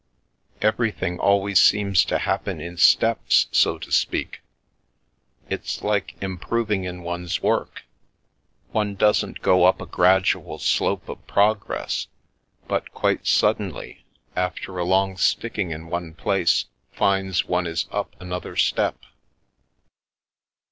Everything 0.63 1.19
always 1.19 1.59
seems 1.59 2.03
to 2.05 2.17
hap 2.17 2.45
pen 2.45 2.59
in 2.59 2.75
steps, 2.75 3.45
so 3.51 3.77
to 3.77 3.91
speak. 3.91 4.41
It's 5.47 5.83
like 5.83 6.15
improving 6.21 6.85
in 6.85 7.03
one's 7.03 7.43
work. 7.43 7.83
One 8.71 8.95
doesn't 8.95 9.41
go 9.43 9.63
up 9.65 9.79
a 9.79 9.85
gradual 9.85 10.57
slope 10.57 11.07
of 11.07 11.27
progress, 11.27 12.07
but 12.67 12.91
quite 12.95 13.27
suddenly, 13.27 14.03
after 14.35 14.79
a 14.79 14.83
long 14.83 15.17
sticking 15.17 15.69
in 15.69 15.85
one 15.85 16.15
place, 16.15 16.65
finds 16.91 17.45
one 17.45 17.67
is 17.67 17.85
up 17.91 18.15
another 18.19 18.55
step. 18.55 18.97